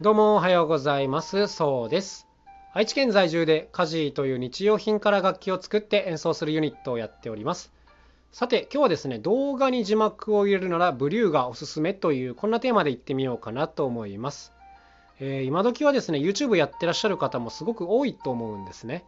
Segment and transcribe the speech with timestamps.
[0.00, 1.48] どうもおはようございます。
[1.48, 2.28] そうです。
[2.72, 7.72] 愛知県在住で家事という日用品から楽器を作って演奏するユニットをやっております。
[8.30, 14.52] さて今日はですね、動画に字幕を入れるならブリューがおすすめというこんなテーマで言ってみようかなと思います。
[15.18, 19.04] えー今時はですね、YouTube やってらっしゃる方もすごく多いと思うんですね。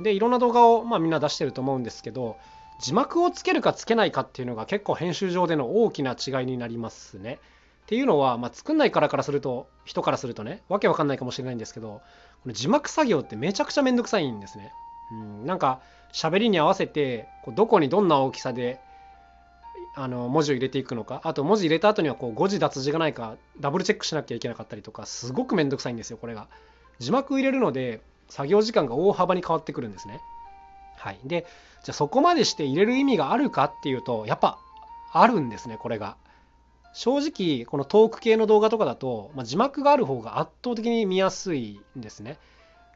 [0.00, 2.36] で、いろんな動画を、まあ、みんな出してると思うんですけど、
[2.80, 7.38] 字幕をつけるかつけないかっていうのが結構編集上での大きな違いになりますね。
[7.86, 12.02] っていうのは、まあ、作んないからからすると人からするとねわけわかんないかもしれないんですけど
[12.42, 14.72] この字幕作業ってめちゃくちゃめんどくさいんですね。
[15.12, 15.80] うん、なんか
[16.12, 18.80] 喋りに合わせてこうどこにどんな大きさで
[19.94, 26.48] あの文字を入れていくのかあと文字入れた後にはこう誤字脱字がないかダブルチェックしなきゃいけなかったりとかすごくめんどくさいんですよこれが。
[26.98, 30.20] 字幕入れるので作業時間が大幅に変わってくるんですね。
[30.98, 31.46] はい、で
[31.84, 34.58] じゃあそこまでして入れる意味があるかっていうとやっぱ
[35.12, 36.16] あるんですねこれが。
[36.96, 42.38] 正直このトーク系の動画とかだと、まあ、字幕がある方が圧倒的に見やすいんですね。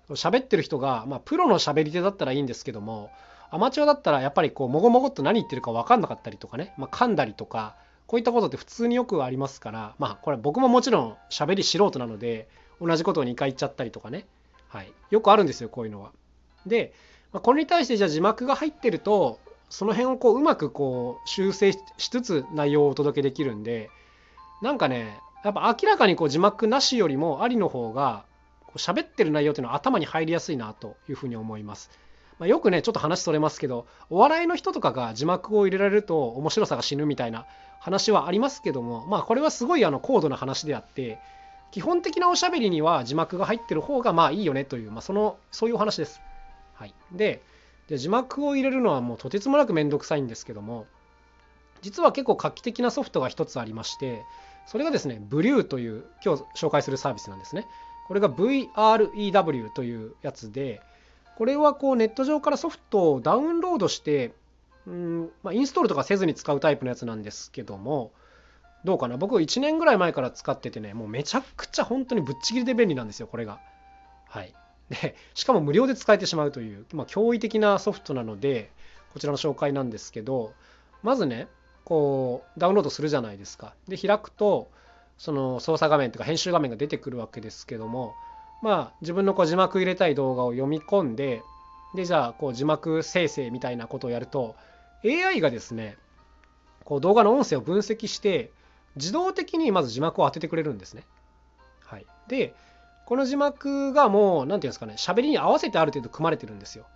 [0.09, 3.11] 喋ってる人が、まあ、プロの喋り手だったらいいんですけども
[3.51, 7.77] アマチュアだったらやっぱりこうもごもごっと何言ってるか分かんなかったりとかね、まあ、噛んだりとか
[8.07, 12.49] こういったことって普通によくありますからまあこれ僕ももちろん喋り素人なので
[12.81, 14.25] 同じことを2回言っちゃったりとかね、
[14.69, 16.11] はい、よくあるんですよこういうのは。
[16.67, 16.95] で、
[17.33, 19.39] まあ、これに対してじゃあ字幕が入ってると
[19.71, 23.89] その辺をこううまくこう修正しつつ内容をお届けできるんで
[24.61, 28.25] なんかねやっぱ明らかにこう字幕なしよりもありの方が
[28.67, 31.91] こう喋ってる内容っていうのは頭に入りやすいなというふうに思います。
[32.39, 37.47] まあ、よくねちょっと話それますけどお笑いの人とかが字幕を入れられると面白さが死ぬみたいな
[37.81, 41.19] 話はありますけどもまあこれはすごいあの高度な話であって
[41.71, 46.21] 基本的なおしゃべりには字幕が入ってる方がまあいいよねという、まあ、そのそういうお話です。
[46.75, 47.43] はい、で
[47.91, 50.87] で字幕を入れるのはもうとてつもなくめんどくさいんですけども
[51.83, 54.23] 実は結構画期的なソフトが一つありまして
[54.67, 57.67] それがですね Blue という今日紹介するサービスなんですね。
[58.07, 60.81] これが VREW というやつで
[61.37, 64.33] これはこうネット上からソフトをダウンロードして
[64.87, 68.13] うん、まあ、インストールとかせずに使うタイプのやつなんですけども
[68.85, 69.17] どうかな？
[69.17, 73.59] 僕1年ぐらい前から使っててねもうめちゃくちゃ本当にぶっちぎりで便利なんですよこれが。
[74.29, 74.55] はい。
[74.91, 78.71] でしかも無料で使えてしまうという、まあ、驚異的なソフトなので
[79.13, 80.53] こちらの紹介なんですけど
[81.03, 81.49] まずね
[81.85, 84.69] こうダウンロードするじゃないですかで開くと
[85.17, 88.15] その操作画面とか編集画面が出てくるわけですけども
[88.63, 91.43] まあ自分のこう字幕入れたい動画を読み込んで
[91.95, 94.57] でじゃあこう字幕生成みたいなことをやると
[95.05, 95.97] AI がですね
[96.85, 98.51] こう動画の音声を分析して
[98.97, 101.05] 自動的にまず字幕を当ててくれるんですね。
[101.85, 102.55] はい、で
[103.11, 106.87] この字幕がもう何て言うんですかね喋りに合わせてある程度組まれてるんですよ。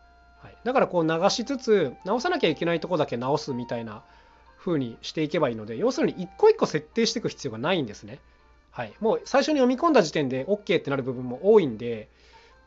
[0.41, 4.05] はい、だからこう流しつつ直さなきゃいけないとこだけ直すみたいな
[4.57, 8.21] 風にしていけばいいので要するに一個一個設定していく必要がないんですね。
[8.71, 12.09] はい、もう最初に読み込んだ時点で OK ってなる部分も多いんで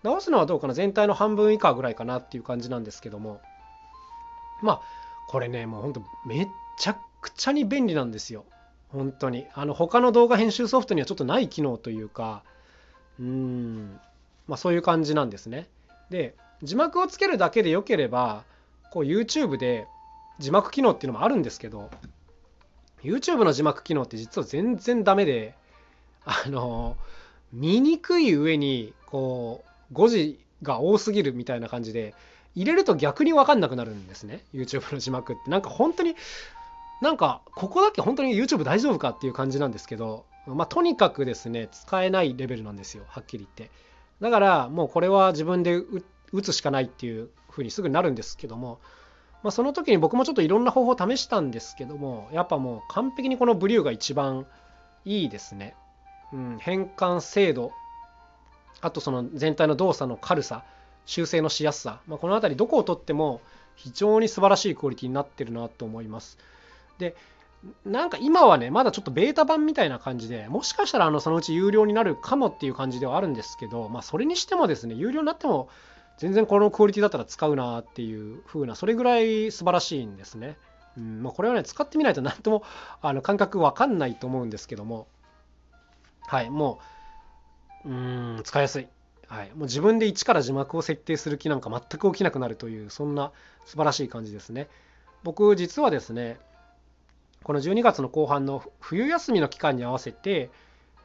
[0.03, 3.39] 直すのはどうかな全体の半分以下ぐらいかなっていう感じなんですけども。
[4.61, 4.81] まあ
[5.29, 6.47] これねもうほんとめっ
[6.77, 8.43] ちゃくちゃに便利なんですよ。
[8.89, 9.47] 本当に。
[9.53, 12.43] あの他の動画編集ソフトにはちょっとない機能というか
[13.19, 13.99] うん。
[14.47, 15.67] まあそういう感じなんですね。
[16.09, 18.43] で字幕をつけるだけでよければ
[18.91, 19.87] こう YouTube で
[20.39, 21.89] 字幕機能っていうのもあるんですけど
[23.03, 25.55] YouTube の字幕機能って実は全然ダメで
[26.25, 26.97] あの
[27.53, 32.15] 見にくい上にこう誤字が多すぎるみたいな感じで
[32.55, 35.49] 入れると逆に分かんなくなるんですね YouTube の字幕って。
[35.49, 36.15] なんか本当に
[37.01, 40.25] なんかここだけ本当に YouTube 大丈夫かっていう感じなんですけど
[40.55, 43.73] まあとにかくですね使えないレベルなんですよはっきり言って
[44.21, 45.81] だからもうこれは自分で
[46.31, 48.79] 打つしかないっていう風にすぐなるんですけども
[49.43, 54.45] まあ、その時に僕もちょっといろんな方法を試したんですけどもやっぱもう完璧にこのブリューが一番
[55.05, 55.75] いいですね。
[56.33, 57.71] うん、変換精度
[58.81, 60.65] あとその全体の動作の軽さ
[61.05, 63.39] 修正のしやすさ、まあ、この辺りどこをとっても
[63.75, 66.37] 非常に素晴らしいクオリティになってるなと思います。
[66.97, 67.15] で
[67.85, 75.69] なんか今はねまだちょっとベータ版みたいな感じでもしかしたらあのそのうち有料になるかもっていう感じではあるんですけど、まあ、それにしてもですね有料になっても
[76.17, 80.57] 全然このクオリティだったら使うなっていう風なそれぐらい素晴らしいんですね。
[80.97, 82.63] うんまあ、これはね使ってみないと何とも
[83.01, 85.07] あの感覚わかんないと思うんですけども
[86.27, 86.79] はいも
[87.85, 88.87] ううーん使いやすい、
[89.27, 93.31] はい、もう自分で一から字幕を設定する気なんか全く起きなくなるというそんな
[93.65, 94.69] 素晴らしい感じですね。
[95.23, 96.39] 僕実はですね
[97.43, 100.49] この12月の後半の冬休みの期間に合わせて、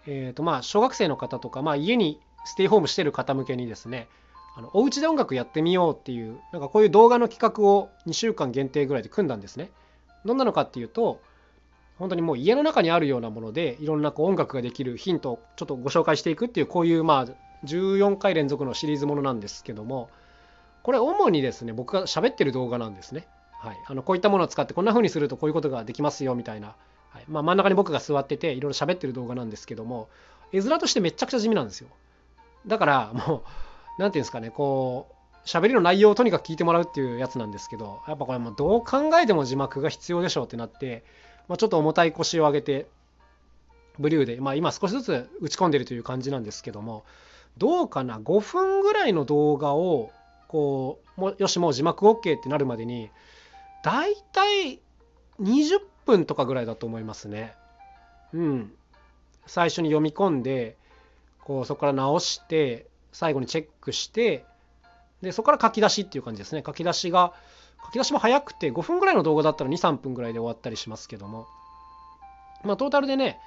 [0.07, 4.09] えーとまあ、小学生の方とか、まあ、家にステイホームしてる方向けにですね
[4.55, 9.71] あのお家で音楽やってみようっていうなんかこういう動画の企画を2週間限定ぐらいで組んだんですね。
[10.25, 11.21] どんなのかっていうと
[11.99, 17.27] 本当にもう家の中にあるようなものでいろんなこう音楽ができるヒントをちょっとご紹介していくっていうこういうまあ
[17.65, 20.11] 14回連続のシリーズものなんですけども
[20.83, 23.27] これ主にですね僕が喋ってる動画なんですね。
[23.63, 26.75] はい、あのこういったものを使ってこんな風にするとこういうことができますよみたいな、
[27.11, 27.25] はい。
[27.29, 30.09] まあ、真ん中に僕が座ってていろいろ喋ってる動画なんですけども
[30.53, 31.89] 絵面としてめちゃくちゃ地味なんですよ。
[32.67, 33.43] だからもう
[33.99, 35.09] 何ていうんですかねこ
[35.45, 41.05] う喋りの内容をとにかく聞いてもらうっていうやつなんですけどやっぱこれもうどう考えても字幕が必要でしょうってなって
[41.49, 42.87] まあ、ちょっと重たい腰を上げて
[43.99, 47.05] ブリューで、まあ、今少しずつ打ち込んでるという感じなんですけども
[47.59, 50.11] どうかな5分ぐらいの動画を
[50.49, 53.11] こうもよしもう字幕 OK ってなるまでに
[53.83, 54.81] だいたい
[55.41, 57.55] 20分とかぐらいだと思いますね。
[58.33, 58.73] うん。
[59.47, 60.77] 最初に読み込んで
[61.45, 64.45] こうそこから直して最後にチェックして
[65.21, 67.33] でそこから書き出しっていう感じですね書き出しが
[67.85, 71.47] 書き出しも早くて5分ぐらいの動画だったら23分ぐらいで終わったりしますけども
[72.65, 73.39] まあトータルでね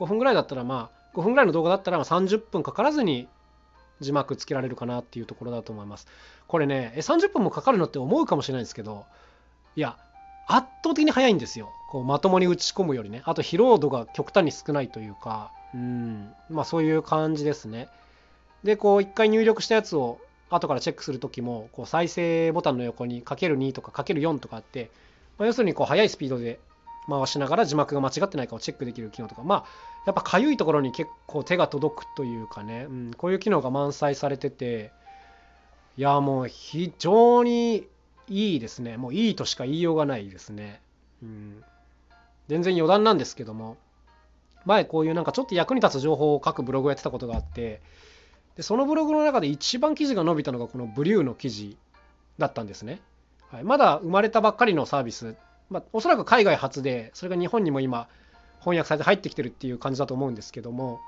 [0.00, 3.28] 5分ぐらいだったらまあ5分ぐらいの動画だったら30分かからずに
[4.00, 6.08] 字幕つけられるかなっていうところだと思います
[6.48, 9.06] これねえ30分もかかるのって思うかもしれないですけど
[9.76, 9.96] いや
[10.46, 11.72] 圧倒的に早いんですよ。
[11.90, 13.22] こうまともに打ち込むよりね。
[13.24, 15.50] あと疲労度が極端に少ないというか。
[15.74, 16.32] うん。
[16.50, 17.88] まあそういう感じですね。
[18.62, 20.18] でこう一回入力したやつを
[20.50, 24.90] 後からチェックする時もこう再生ボタンの横にかける2とかかける4とかあって、
[25.38, 26.60] まあ、要するにこう速いスピードで
[27.08, 29.42] 回しながら字幕が間違ってないかをチェックできる機能とか。
[29.42, 29.64] まあ
[30.06, 34.92] やっぱかゆいところに結構手が届くというかね、うん、こういう機能が満載されてて。
[35.96, 37.86] いやもう非常に
[38.28, 38.96] いいですね。
[38.96, 40.80] もういいとしか言いようがないですね、
[41.22, 41.62] うん、
[42.48, 43.76] 全然余談なんですけども。
[44.64, 47.80] 前こういうなんかちょっと役に立つ情報を書くブログをやってたことがあって。
[48.56, 51.76] でそのブログの中で一番記事が伸びたのがこのブリューの記事
[52.38, 53.00] だったんですね。
[53.50, 55.36] はい、まだ生まれたばっかりのサービス、
[55.70, 58.08] まあ、おそらく海外初でそれが日本にも今
[58.60, 61.00] 翻訳されて入ってきてるっていう感じだと思うんですけども。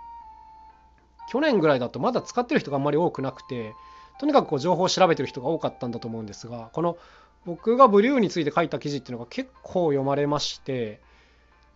[1.28, 3.74] 去年ぐらいだとまだ使ってる人があんまり多くなくて。
[4.18, 6.96] とにかくこう情報を調べてる人が多かったんだと思うんですがこの
[7.44, 11.00] 僕がブリューについて書いた記事っていうのが結構読まれまして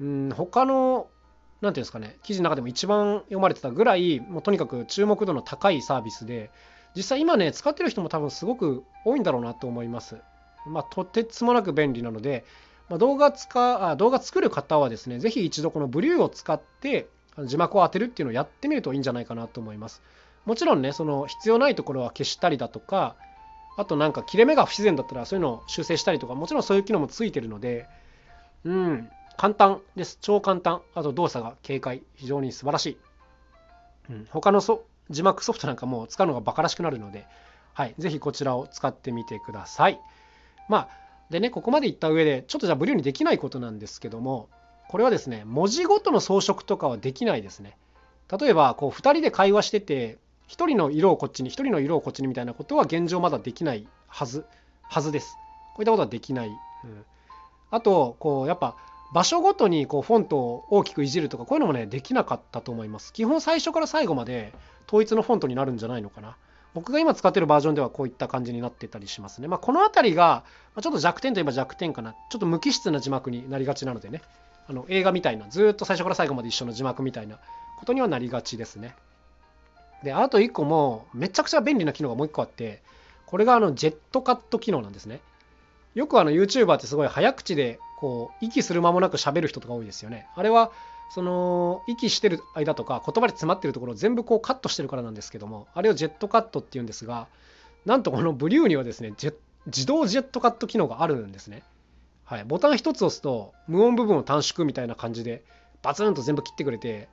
[0.00, 1.08] うん他の
[1.60, 6.50] 何ていうんですかね記事の中でも一番読まれてたぐらいもうとにかく注目度の高いサービスで
[6.96, 10.16] 実際今ね使ってる人も多分すごく多いんだろうなと思います。
[10.66, 12.44] まあ、とてつもなく便利なので、
[12.88, 17.08] まあ、動画使あ動画作る方はですね是非一度このブリューを使って
[17.44, 20.02] 字幕を当てるっていうのをやってみるといいんじゃないかなと思います。
[20.46, 23.16] もちろんねその必要ないところは消したりだとか
[23.76, 27.86] あとなんか切れ目が不自然だったらそういうのを修正したりとかもちろんそういう機能もついてるので
[28.64, 29.10] うん
[29.40, 30.18] 簡単です。
[30.20, 30.82] 超簡単。
[30.94, 32.02] あと動作が軽快。
[32.14, 32.98] 非常に素晴らしい。
[34.10, 37.26] うん、他のそ字幕ソフトなんかも使うのがバカらしくなるので、
[37.72, 39.98] はい、ぜひこちらを使ってみてください。
[40.68, 40.88] まあ、
[41.30, 44.50] でね、ここまでいった上で、ちょっとじゃあブリューにできないことなんですけども、
[44.90, 47.78] これはですね、文字ごとの装飾とかはできないですね。
[48.38, 50.18] 例えば、こう、2人で会話してて、
[50.50, 54.44] 1人の色をこっちに、1人の色をこっちにみたいなことは現状まだできないはず、
[54.82, 55.36] はずです。
[55.74, 56.48] こういったことはできない。
[56.48, 57.04] うん、
[57.70, 58.76] あと、こう、やっぱ、
[59.12, 63.12] 場所ごとにこうフォントを大きくいじるとかこういうのもねできなかったと思います。
[63.12, 64.52] 基本最初から最後まで
[64.86, 66.36] 統一のフォントになるんじゃないのかな。
[66.74, 69.48] 僕が今使ってるバージョンではこういった感じになってたりしますね。
[69.48, 70.44] まあ、この辺りが
[70.80, 72.14] ちょっと弱点といえば弱点かな。
[72.30, 74.22] ちょっと無機質な字幕になりがちなのでね。
[74.68, 77.40] あの映画みたいなずっと最初から最後まで一緒の字幕みたいな
[77.80, 78.94] ことにはなりがちですね
[80.02, 82.82] であと1個もめちゃくちゃ便利な機能がもう1個あって
[83.26, 85.20] これがあのジェットカット機能なんですね
[85.94, 90.26] よくあの YouTuber ってすごい早口でこう息する間もなく喋る人とか多いですよね。
[90.34, 90.70] あれは
[91.12, 97.26] その息してる間とか言葉で詰まってるところを全部こうカットしてるからなんですけどもあれをジェットカットっていうんですが
[97.84, 99.12] なんとこのブリューにはですね
[99.66, 101.62] 自動ジェットカット機能があるんですね。
[102.24, 105.42] はい、ボタン1つ押すと無音部分を短縮みたいな感じで
[105.82, 107.08] バツンと全部切ってくれて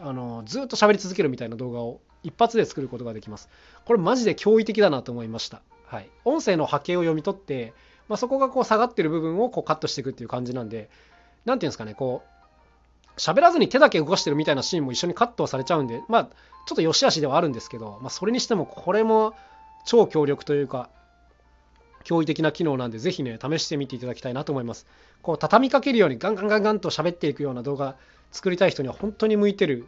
[0.00, 3.48] あのずっと喋り続けるみたいな動画を一発で作ることができます。
[3.84, 5.62] これマジで驚異的だなと思いました。
[5.86, 7.72] はい、音声の波形を読み取って
[8.08, 10.90] まあ、そこがこう下がってる部分をこうカットしていくっていう感じなんで
[11.44, 16.24] 何ていうんですかねこう喋らずに手だけ動かしてるみたいなシーンも一緒にカットされちゃうんでまあ
[16.66, 19.34] ちょっと良し悪しではあるんですけど、まあ、それにしてもこれも
[19.84, 20.90] 超強力というか
[22.04, 24.86] 驚異的な機能なんでぜひね試してみていただきたいなと思います
[25.22, 27.96] こう畳みかけるようにガンガンガンガンと喋っていくような動画
[28.30, 29.86] 作りたい人には本当に向いてる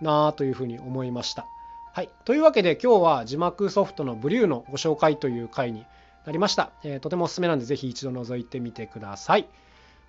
[0.00, 1.46] なというふうに思いました
[1.94, 5.86] はいというわけで今日は字幕ソフトのブリューのご紹介という回に
[6.26, 6.72] なりました。
[6.82, 9.46] えー、とてもおすすめなんで、ぜひ一度覗いてみてください。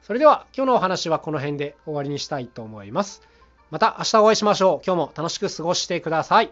[0.01, 3.21] それでは、今日のお話はこの辺で終わりにしたいと思います。
[3.69, 4.83] また明日お会いしましょう。
[4.83, 6.49] 今日も楽しく過ごしてください。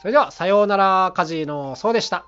[0.00, 2.26] それでは、さようなら、カジのそうでした。